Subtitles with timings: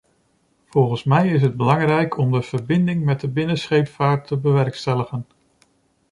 [0.65, 5.25] Volgens mij is het belangrijk om een verbinding met de binnenscheepvaart te bewerkstelligen.